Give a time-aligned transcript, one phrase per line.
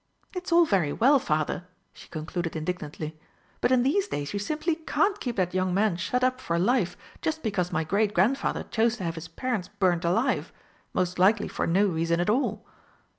[0.33, 3.19] "It's all very well, father," she concluded indignantly,
[3.61, 6.97] "but in these days you simply can't keep that young man shut up for life
[7.21, 10.51] just because my great grandfather chose to have his parents burnt alive
[10.91, 12.65] most likely for no reason at all."